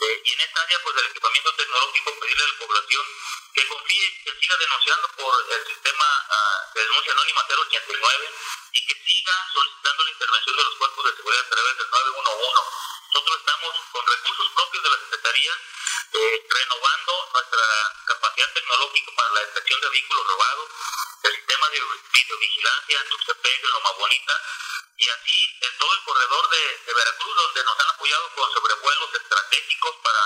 Y 0.00 0.32
en 0.32 0.40
esta 0.40 0.62
área, 0.62 0.78
pues 0.82 0.96
del 0.96 1.06
equipamiento 1.06 1.54
tecnológico, 1.54 2.18
pedirle 2.20 2.44
a 2.44 2.48
la 2.48 2.58
población 2.58 3.06
que 3.54 3.68
confíe, 3.68 4.22
que 4.24 4.32
siga 4.40 4.56
denunciando 4.56 5.08
por 5.16 5.52
el 5.52 5.66
sistema 5.66 6.06
uh, 6.30 6.74
de 6.74 6.80
denuncia 6.80 7.12
anónima 7.12 7.44
089 7.48 8.30
y 8.72 8.86
que 8.86 8.94
siga 9.04 9.34
solicitando 9.52 10.04
la 10.04 10.10
intervención 10.10 10.56
de 10.56 10.64
los 10.64 10.74
cuerpos 10.76 11.04
de 11.04 11.16
seguridad 11.16 11.44
a 11.44 11.50
través 11.50 11.76
del 11.76 11.90
911 11.90 12.90
nosotros 13.10 13.40
estamos 13.40 13.74
con 13.90 14.06
recursos 14.06 14.46
propios 14.54 14.82
de 14.84 14.90
la 14.90 14.98
Secretaría 14.98 15.52
eh, 16.12 16.46
renovando 16.48 17.12
nuestra 17.32 17.66
capacidad 18.06 18.52
tecnológica 18.54 19.10
para 19.16 19.32
la 19.34 19.40
detección 19.40 19.80
de 19.80 19.88
vehículos 19.90 20.26
robados, 20.28 20.68
el 21.24 21.34
sistema 21.34 21.68
de 21.70 21.80
videovigilancia 22.12 23.00
en 23.00 23.08
Tuxtepec, 23.10 23.64
en 23.64 23.70
Loma 23.70 23.90
Bonita, 23.98 24.34
y 25.00 25.08
así 25.08 25.40
en 25.62 25.78
todo 25.78 25.92
el 25.94 26.02
corredor 26.04 26.50
de, 26.50 26.62
de, 26.84 26.92
Veracruz, 26.92 27.34
donde 27.34 27.64
nos 27.64 27.80
han 27.80 27.88
apoyado 27.88 28.34
con 28.36 28.52
sobrevuelos 28.52 29.14
estratégicos 29.14 29.96
para 30.04 30.20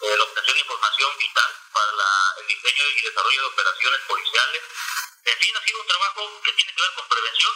eh, 0.00 0.16
la 0.16 0.24
obtención 0.24 0.54
de 0.54 0.60
información 0.60 1.18
vital, 1.18 1.52
para 1.72 1.92
la, 1.92 2.10
el 2.40 2.46
diseño 2.48 2.84
y 2.88 3.02
desarrollo 3.02 3.40
de 3.42 3.48
operaciones 3.48 4.00
policiales. 4.08 4.62
En 5.24 5.38
fin, 5.38 5.56
ha 5.56 5.64
sido 5.64 5.80
un 5.80 5.86
trabajo 5.86 6.40
que 6.42 6.52
tiene 6.52 6.72
que 6.72 6.82
ver 6.82 6.94
con 6.94 7.08
prevención, 7.08 7.52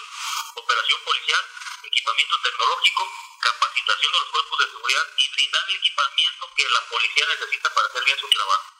operación 0.57 1.01
policial, 1.05 1.45
equipamiento 1.85 2.37
tecnológico, 2.43 3.03
capacitación 3.41 4.13
de 4.13 4.19
los 4.21 4.29
cuerpos 4.29 4.59
de 4.59 4.67
seguridad 4.69 5.07
y 5.17 5.29
brindar 5.33 5.65
el 5.69 5.77
equipamiento 5.77 6.51
que 6.55 6.69
la 6.69 6.81
policía 6.85 7.27
necesita 7.33 7.73
para 7.73 7.89
hacer 7.89 8.05
bien 8.05 8.19
su 8.19 8.29
trabajo. 8.29 8.79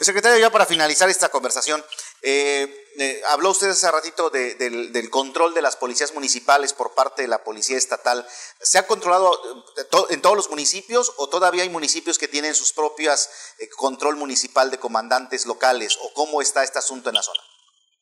Secretario, 0.00 0.38
ya 0.38 0.50
para 0.50 0.66
finalizar 0.66 1.08
esta 1.08 1.28
conversación, 1.28 1.84
eh, 2.22 2.80
eh, 2.98 3.22
habló 3.28 3.50
usted 3.50 3.70
hace 3.70 3.90
ratito 3.90 4.30
de, 4.30 4.56
del, 4.56 5.10
control 5.10 5.54
de 5.54 5.62
las 5.62 5.76
policías 5.76 6.12
municipales 6.12 6.72
por 6.72 6.94
parte 6.94 7.22
de 7.22 7.28
la 7.28 7.44
policía 7.44 7.78
estatal. 7.78 8.26
¿Se 8.60 8.78
ha 8.78 8.86
controlado 8.86 9.32
eh, 9.78 9.86
en 10.10 10.20
todos 10.20 10.36
los 10.36 10.50
municipios 10.50 11.12
o 11.16 11.28
todavía 11.28 11.62
hay 11.62 11.70
municipios 11.70 12.18
que 12.18 12.28
tienen 12.28 12.54
sus 12.54 12.72
propias 12.72 13.54
eh, 13.58 13.68
control 13.70 14.16
municipal 14.16 14.70
de 14.70 14.78
comandantes 14.78 15.46
locales 15.46 15.96
o 16.02 16.12
cómo 16.14 16.42
está 16.42 16.64
este 16.64 16.78
asunto 16.78 17.08
en 17.08 17.14
la 17.14 17.22
zona? 17.22 17.40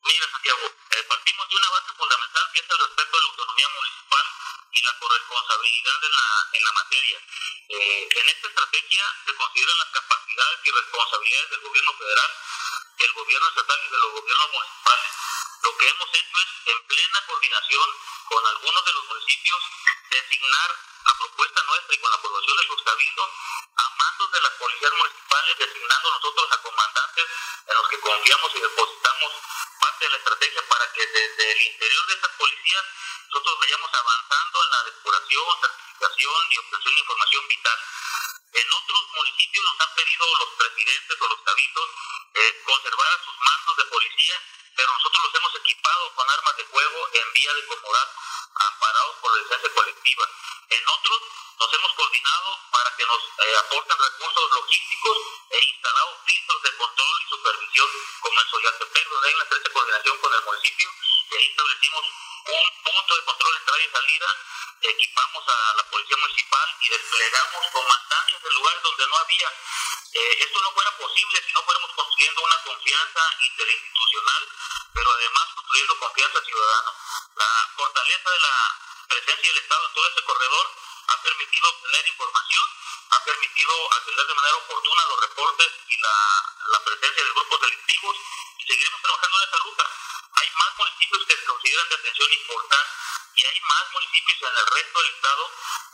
Mira, 0.03 0.27
Santiago, 0.33 0.67
partimos 1.07 1.49
de 1.49 1.57
una 1.57 1.71
base 1.71 1.93
fundamental 1.95 2.45
que 2.55 2.59
es 2.59 2.67
el 2.67 2.79
respeto 2.89 3.13
a 3.13 3.21
la 3.21 3.29
autonomía 3.29 3.69
municipal 3.77 4.27
y 4.73 4.81
la 4.83 4.95
corresponsabilidad 4.99 5.99
en 6.03 6.15
la, 6.17 6.29
en 6.59 6.65
la 6.65 6.73
materia. 6.73 7.19
En 7.69 8.27
esta 8.35 8.49
estrategia 8.49 9.05
se 9.27 9.35
consideran 9.37 9.79
las 9.79 9.91
capacidades 9.93 10.59
y 10.65 10.71
responsabilidades 10.71 11.51
del 11.51 11.61
gobierno 11.61 11.93
federal, 11.93 12.31
del 12.99 13.13
gobierno 13.13 13.49
estatal 13.49 13.79
y 13.79 13.91
de 13.91 13.99
los 13.99 14.13
gobiernos 14.13 14.51
municipales. 14.51 15.11
Lo 15.63 15.77
que 15.79 15.89
hemos 15.89 16.09
hecho 16.09 16.37
es, 16.43 16.75
en 16.75 16.87
plena 16.87 17.27
coordinación 17.27 17.89
con 18.29 18.47
algunos 18.47 18.85
de 18.85 18.93
los 18.93 19.05
municipios, 19.07 19.63
designar 20.11 20.71
a 21.05 21.19
propuesta 21.19 21.63
nuestra 21.63 21.95
y 21.95 21.99
con 21.99 22.11
la 22.11 22.17
aprobación 22.17 22.57
de 22.57 22.67
sus 22.67 22.83
cabildos 22.83 23.31
a 23.77 23.91
mandos 23.97 24.33
de 24.33 24.41
las 24.41 24.53
policías 24.53 24.93
municipales, 24.93 25.59
designando 25.59 26.11
nosotros 26.11 26.53
a 26.53 26.63
comandantes 26.63 27.27
en 27.69 27.75
los 27.75 27.89
que 27.89 28.01
confiamos 28.01 28.51
y 28.55 28.61
depositamos 28.61 29.33
parte 29.81 30.05
de 30.05 30.11
la 30.11 30.17
estrategia 30.19 30.69
para 30.69 30.93
que 30.93 31.07
desde 31.07 31.53
el 31.53 31.63
interior 31.63 32.07
de 32.07 32.15
estas 32.15 32.33
policías 32.33 32.85
nosotros 33.31 33.59
vayamos 33.61 33.91
avanzando 33.95 34.65
en 34.65 34.71
la 34.71 34.83
depuración, 34.85 35.61
certificación 35.61 36.41
y 36.51 36.59
obtención 36.59 36.95
de 36.95 37.01
información 37.01 37.49
vital. 37.49 37.79
En 38.53 38.73
otros 38.73 39.08
municipios 39.19 39.65
nos 39.65 39.81
han 39.83 39.95
pedido 39.95 40.25
los 40.39 40.51
presidentes 40.55 41.17
o 41.21 41.27
los 41.27 41.41
cabildos 41.43 41.89
eh, 42.35 42.63
conservar 42.65 43.09
a 43.09 43.25
sus 43.25 43.35
mandos 43.35 43.77
de 43.77 43.85
policía, 43.91 44.37
pero 44.77 44.93
nosotros 44.95 45.23
los 45.27 45.35
hemos 45.35 45.55
equipado 45.59 46.15
con 46.15 46.31
armas 46.31 46.57
de 46.57 46.65
fuego 46.67 47.01
en 47.13 47.33
vía 47.33 47.53
de 47.55 47.67
comodato, 47.67 48.13
amparados 48.55 49.17
por 49.19 49.33
la 49.35 49.43
licencia 49.43 49.75
colectiva. 49.75 50.25
En 50.71 50.89
otros 50.89 51.19
nos 51.59 51.75
hemos 51.75 51.93
coordinado 51.95 52.49
para 52.71 52.97
que 52.97 53.07
nos 53.07 53.23
eh, 53.43 53.57
aporten 53.59 53.99
recursos 53.99 54.51
logísticos 54.53 55.17
e 55.51 55.59
instalado 55.65 56.11
filtros 56.27 56.63
de 56.63 56.77
control 56.77 57.15
y 57.19 57.29
supervisión, 57.29 57.89
como 58.21 58.41
en 58.41 58.49
Soyaltepec, 58.49 59.09
donde 59.09 59.29
hay 59.29 59.35
una 59.35 59.45
estrecha 59.45 59.73
coordinación 59.73 60.19
con 60.19 60.35
el 60.35 60.45
municipio, 60.45 60.89
y 61.31 61.35
ahí 61.35 61.47
establecimos 61.49 62.05
punto 62.45 63.15
de 63.17 63.25
control 63.25 63.53
de 63.53 63.59
entrada 63.59 63.83
y 63.83 63.91
salida, 63.91 64.37
equipamos 64.83 65.45
a 65.49 65.75
la 65.77 65.83
policía 65.91 66.17
municipal 66.17 66.69
y 66.81 66.89
desplegamos 66.89 67.67
comandantes 67.73 68.39
en 68.45 68.55
lugares 68.55 68.83
donde 68.83 69.07
no 69.09 69.17
había. 69.17 69.49
Eh, 70.13 70.37
esto 70.41 70.61
no 70.61 70.73
fuera 70.73 70.97
posible 70.97 71.43
si 71.47 71.53
no 71.53 71.63
fuéramos 71.63 71.91
construyendo 71.93 72.43
una 72.43 72.63
confianza 72.63 73.23
interinstitucional, 73.41 74.49
pero 74.95 75.13
además 75.13 75.49
construyendo 75.55 75.99
confianza 75.99 76.45
ciudadana. 76.45 76.93
La 77.37 77.71
fortaleza 77.77 78.31
de 78.31 78.41
la 78.41 78.57
presencia 79.09 79.53
del 79.53 79.63
Estado 79.63 79.87
en 79.87 79.95
todo 79.95 80.09
este 80.09 80.23
corredor 80.23 80.67
ha 81.09 81.23
permitido 81.23 81.69
obtener 81.69 82.09
información, 82.09 82.67
ha 83.11 83.25
permitido 83.25 83.73
atender 83.95 84.27
de 84.27 84.35
manera 84.35 84.57
oportuna 84.57 85.03
los 85.09 85.21
reportes 85.21 85.71
y 85.89 86.01
la, 86.01 86.17
la 86.73 86.85
presencia 86.85 87.25
de 87.25 87.31
grupos 87.31 87.61
delictivos 87.61 88.17
seguiremos 88.69 89.01
trabajando 89.01 89.37
en 89.39 89.49
esa 89.49 89.59
ruta. 89.65 89.85
Hay 90.39 90.49
más 90.53 90.71
municipios 90.77 91.25
que 91.25 91.37
se 91.37 91.45
consideran 91.45 91.89
de 91.89 91.95
atención 91.97 92.33
importante 92.33 92.93
y 93.35 93.41
hay 93.47 93.61
más 93.65 93.85
municipios 93.93 94.39
en 94.45 94.57
el 94.59 94.67
resto 94.69 94.99
del 94.99 95.15
estado 95.15 95.45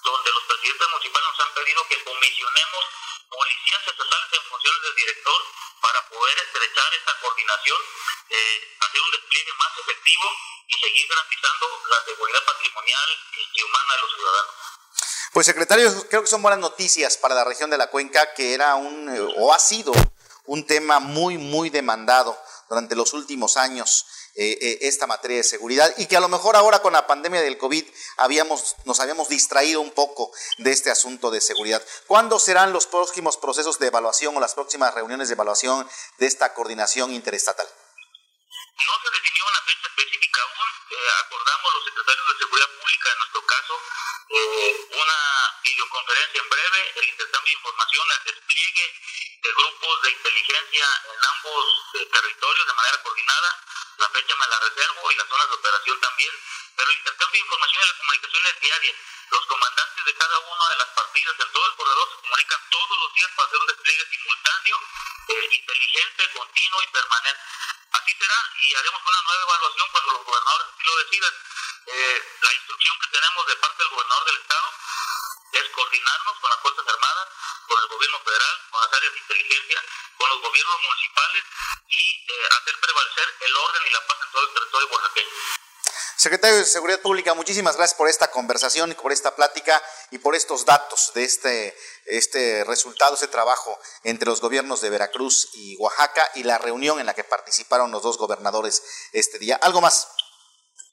donde 0.03 0.31
los 0.33 0.45
presidentes 0.45 0.89
municipales 0.91 1.29
nos 1.31 1.41
han 1.47 1.55
pedido 1.55 1.81
que 1.89 2.05
comisionemos 2.05 2.85
policías 3.31 3.83
estatales 3.87 4.29
en 4.33 4.43
funciones 4.51 4.83
del 4.83 4.95
director 4.95 5.41
para 5.81 6.09
poder 6.09 6.39
estrechar 6.39 6.95
esta 6.95 7.13
coordinación, 7.21 7.81
eh, 8.31 8.77
hacer 8.81 9.01
un 9.01 9.11
despliegue 9.11 9.53
más 9.55 9.73
efectivo 9.79 10.27
y 10.67 10.75
seguir 10.75 11.07
garantizando 11.09 11.67
la 11.89 12.05
seguridad 12.05 12.45
patrimonial 12.45 13.09
y 13.55 13.63
humana 13.63 13.95
de 13.95 14.03
los 14.03 14.13
ciudadanos. 14.15 14.55
Pues 15.33 15.47
secretario, 15.47 16.09
creo 16.09 16.23
que 16.23 16.31
son 16.31 16.43
buenas 16.43 16.61
noticias 16.61 17.19
para 17.19 17.35
la 17.35 17.45
región 17.45 17.71
de 17.71 17.79
la 17.79 17.91
Cuenca, 17.91 18.35
que 18.35 18.55
era 18.55 18.77
un, 18.77 19.09
o 19.37 19.53
ha 19.53 19.59
sido 19.59 19.93
un 20.47 20.67
tema 20.67 21.01
muy, 21.01 21.39
muy 21.39 21.71
demandado 21.71 22.39
durante 22.69 22.97
los 22.97 23.13
últimos 23.13 23.57
años. 23.57 24.07
Eh, 24.37 24.59
eh, 24.61 24.79
esta 24.89 25.07
materia 25.07 25.37
de 25.37 25.45
seguridad 25.45 25.95
y 25.97 26.07
que 26.07 26.17
a 26.17 26.21
lo 26.21 26.29
mejor 26.29 26.57
ahora 26.57 26.81
con 26.81 26.93
la 26.93 27.07
pandemia 27.07 27.41
del 27.41 27.57
COVID 27.57 27.85
habíamos, 28.17 28.75
nos 28.85 28.99
habíamos 28.99 29.29
distraído 29.29 29.81
un 29.81 29.93
poco 29.93 30.33
de 30.59 30.73
este 30.73 30.91
asunto 30.91 31.31
de 31.31 31.41
seguridad. 31.41 31.81
¿Cuándo 32.09 32.41
serán 32.41 32.73
los 32.73 32.89
próximos 32.89 33.37
procesos 33.37 33.79
de 33.79 33.87
evaluación 33.87 34.37
o 34.37 34.41
las 34.41 34.55
próximas 34.55 34.93
reuniones 34.93 35.29
de 35.29 35.35
evaluación 35.35 35.89
de 36.19 36.27
esta 36.27 36.53
coordinación 36.53 37.13
interestatal? 37.13 37.67
No 38.75 38.93
se 39.01 39.11
definió 39.11 39.47
una 39.47 39.63
fecha 39.63 39.87
específica 39.87 40.43
aún. 40.43 40.69
Eh, 40.91 41.11
acordamos 41.23 41.75
los 41.75 41.85
secretarios 41.85 42.27
de 42.29 42.39
Seguridad 42.39 42.71
Pública, 42.75 43.11
en 43.13 43.19
nuestro 43.19 43.47
caso, 43.47 43.75
eh, 44.31 44.89
una 44.91 45.19
videoconferencia 45.63 46.41
en 46.43 46.49
breve, 46.51 46.93
el 46.97 47.09
intercambio 47.09 47.51
de 47.51 47.59
información, 47.59 48.07
el 48.11 48.35
despliegue 48.35 48.87
de 49.43 49.53
grupos 49.53 50.03
de 50.03 50.11
inteligencia 50.11 50.87
en 51.07 51.21
ambos 51.23 51.65
eh, 51.95 52.07
territorios 52.07 52.67
de 52.67 52.75
manera 52.75 53.03
coordinada. 53.03 53.65
La 53.99 54.09
fecha 54.09 54.35
me 54.35 54.47
la 54.49 54.59
reservo 54.59 55.13
y 55.13 55.15
las 55.15 55.29
zonas 55.29 55.49
de 55.49 55.55
operación 55.55 56.01
también. 56.01 56.35
Pero 56.75 56.91
el 56.91 56.99
intercambio 56.99 57.39
de 57.39 57.45
información 57.47 57.83
y 57.85 57.87
la 57.87 57.97
comunicación 57.99 58.47
es 58.47 58.61
diaria. 58.61 58.95
Los 59.31 59.47
comandantes 59.47 60.05
de 60.05 60.15
cada 60.15 60.39
una 60.41 60.69
de 60.71 60.77
las 60.77 60.89
partidas 60.89 61.35
en 61.39 61.53
todo 61.53 61.67
el 61.67 61.77
corredor 61.77 62.09
se 62.11 62.23
comunican 62.27 62.61
todos 62.71 62.99
los 62.99 63.15
días 63.15 63.31
para 63.37 63.47
hacer 63.47 63.59
un 63.61 63.67
despliegue 63.67 64.07
simultáneo, 64.11 64.77
eh, 65.29 65.49
inteligente, 65.63 66.31
continuo 66.35 66.83
y 66.83 66.87
permanente. 66.89 67.41
Y 68.07 68.75
haremos 68.75 69.01
una 69.01 69.23
nueva 69.23 69.43
evaluación 69.45 69.89
cuando 69.91 70.13
los 70.13 70.25
gobernadores 70.25 70.67
lo 70.85 70.97
decidan. 71.05 71.33
Eh, 71.87 72.37
la 72.43 72.53
instrucción 72.53 72.99
que 73.01 73.09
tenemos 73.17 73.47
de 73.47 73.57
parte 73.57 73.79
del 73.83 73.89
gobernador 73.89 74.25
del 74.27 74.37
estado 74.37 74.69
es 75.53 75.69
coordinarnos 75.71 76.39
con 76.39 76.51
las 76.51 76.61
Fuerzas 76.61 76.85
Armadas, 76.87 77.29
con 77.67 77.79
el 77.83 77.89
gobierno 77.89 78.21
federal, 78.21 78.61
con 78.71 78.81
las 78.83 78.93
áreas 78.93 79.13
de 79.15 79.19
inteligencia, 79.21 79.85
con 80.19 80.29
los 80.29 80.41
gobiernos 80.41 80.81
municipales 80.85 81.45
y 81.89 82.25
eh, 82.29 82.49
hacer 82.61 82.81
prevalecer 82.81 83.37
el 83.41 83.57
orden 83.57 83.83
y 83.87 83.91
la 83.91 84.07
paz 84.07 84.19
en 84.21 84.33
todo 84.33 84.43
el 84.43 84.53
territorio 84.53 84.89
oaxaqueño. 84.89 85.64
Secretario 86.25 86.57
de 86.57 86.65
Seguridad 86.65 87.01
Pública, 87.01 87.35
muchísimas 87.35 87.77
gracias 87.77 87.99
por 87.99 88.09
esta 88.09 88.31
conversación 88.31 88.91
y 88.91 88.95
por 88.95 89.13
esta 89.13 89.37
plática 89.37 89.83
y 90.11 90.17
por 90.17 90.35
estos 90.35 90.65
datos 90.65 91.13
de 91.15 91.23
este, 91.23 91.79
este 92.07 92.65
resultado, 92.65 93.13
este 93.13 93.29
trabajo 93.29 93.79
entre 94.05 94.31
los 94.31 94.41
gobiernos 94.41 94.81
de 94.81 94.89
Veracruz 94.89 95.51
y 95.53 95.77
Oaxaca 95.77 96.27
y 96.35 96.45
la 96.45 96.57
reunión 96.57 96.99
en 96.99 97.05
la 97.05 97.13
que 97.13 97.25
participaron 97.25 97.91
los 97.91 98.03
dos 98.03 98.17
gobernadores 98.17 98.83
este 99.13 99.39
día. 99.39 99.61
¿Algo 99.61 99.83
más? 99.83 100.09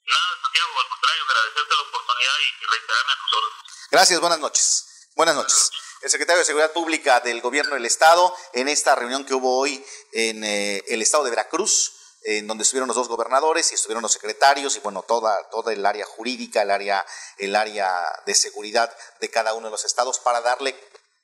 Nada, 0.03 0.21
Santiago, 0.43 0.71
al 0.81 0.89
contrario, 0.89 1.23
agradecerte 1.23 1.75
la 1.75 1.81
oportunidad 1.81 2.33
y 2.41 2.65
reiterarme 2.69 3.11
a 3.13 3.37
órdenes. 3.37 3.87
Gracias, 3.89 4.19
buenas 4.19 4.39
noches. 4.39 4.85
Buenas 5.15 5.35
noches. 5.35 5.71
El 6.01 6.09
secretario 6.09 6.39
de 6.39 6.45
Seguridad 6.45 6.73
Pública 6.73 7.21
del 7.21 7.39
Gobierno 7.39 7.75
del 7.75 7.85
Estado 7.85 8.35
en 8.51 8.67
esta 8.67 8.95
reunión 8.95 9.23
que 9.23 9.33
hubo 9.33 9.59
hoy 9.59 9.81
en 10.11 10.43
eh, 10.43 10.83
el 10.89 11.01
Estado 11.01 11.23
de 11.23 11.29
Veracruz 11.29 12.00
en 12.23 12.47
donde 12.47 12.63
estuvieron 12.63 12.87
los 12.87 12.95
dos 12.95 13.07
gobernadores 13.07 13.71
y 13.71 13.75
estuvieron 13.75 14.03
los 14.03 14.13
secretarios 14.13 14.75
y 14.75 14.79
bueno, 14.79 15.03
toda, 15.03 15.49
toda 15.49 15.73
el 15.73 15.85
área 15.85 16.05
jurídica, 16.05 16.61
el 16.61 16.71
área, 16.71 17.05
el 17.37 17.55
área 17.55 17.91
de 18.25 18.35
seguridad 18.35 18.95
de 19.19 19.29
cada 19.29 19.53
uno 19.53 19.67
de 19.67 19.71
los 19.71 19.85
estados 19.85 20.19
para 20.19 20.41
darle 20.41 20.75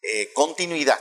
eh, 0.02 0.32
continuidad 0.34 1.00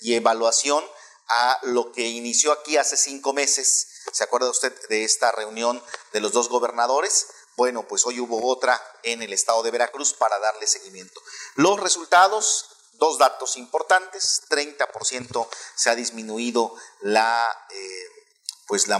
y 0.00 0.14
evaluación 0.14 0.84
a 1.28 1.58
lo 1.62 1.92
que 1.92 2.08
inició 2.08 2.52
aquí 2.52 2.76
hace 2.76 2.96
cinco 2.96 3.32
meses. 3.32 4.02
¿Se 4.12 4.24
acuerda 4.24 4.50
usted 4.50 4.72
de 4.88 5.04
esta 5.04 5.32
reunión 5.32 5.82
de 6.12 6.20
los 6.20 6.32
dos 6.32 6.48
gobernadores? 6.48 7.28
Bueno, 7.56 7.86
pues 7.86 8.06
hoy 8.06 8.20
hubo 8.20 8.46
otra 8.46 8.80
en 9.02 9.22
el 9.22 9.32
estado 9.32 9.62
de 9.62 9.70
Veracruz 9.70 10.14
para 10.14 10.38
darle 10.38 10.66
seguimiento. 10.66 11.20
Los 11.54 11.80
resultados, 11.80 12.68
dos 12.94 13.18
datos 13.18 13.56
importantes, 13.56 14.42
30% 14.48 15.48
se 15.76 15.90
ha 15.90 15.94
disminuido 15.94 16.74
la, 17.00 17.46
eh, 17.70 18.21
pues 18.66 18.88
la, 18.88 18.96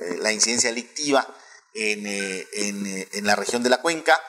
eh, 0.00 0.16
la, 0.18 0.32
incidencia 0.32 0.70
delictiva 0.70 1.26
en, 1.74 2.06
eh, 2.06 2.46
en, 2.52 3.08
en, 3.12 3.26
la 3.26 3.36
región 3.36 3.62
de 3.62 3.70
la 3.70 3.80
cuenca 3.80 4.20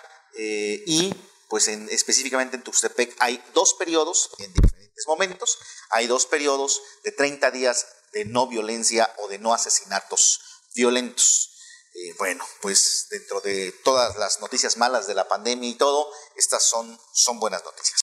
y 0.85 1.13
pues 1.49 1.67
en, 1.67 1.89
específicamente 1.89 2.55
en 2.55 2.63
Tuxtepec 2.63 3.15
hay 3.19 3.43
dos 3.53 3.73
periodos 3.73 4.29
en 4.37 4.53
diferentes 4.53 5.05
momentos, 5.07 5.57
hay 5.89 6.07
dos 6.07 6.25
periodos 6.25 6.81
de 7.03 7.11
30 7.11 7.51
días 7.51 7.87
de 8.13 8.25
no 8.25 8.47
violencia 8.47 9.13
o 9.17 9.27
de 9.27 9.39
no 9.39 9.53
asesinatos 9.53 10.41
violentos. 10.75 11.49
Eh, 11.95 12.13
bueno, 12.19 12.45
pues 12.61 13.07
dentro 13.09 13.41
de 13.41 13.71
todas 13.83 14.15
las 14.17 14.39
noticias 14.41 14.77
malas 14.77 15.07
de 15.07 15.15
la 15.15 15.27
pandemia 15.27 15.69
y 15.69 15.75
todo, 15.75 16.11
estas 16.35 16.63
son, 16.63 16.99
son 17.13 17.39
buenas 17.39 17.63
noticias. 17.63 17.97